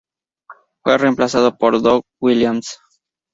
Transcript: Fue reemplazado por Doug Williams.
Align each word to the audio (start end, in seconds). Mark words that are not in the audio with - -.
Fue 0.81 0.97
reemplazado 0.97 1.59
por 1.59 1.79
Doug 1.79 2.01
Williams. 2.19 2.79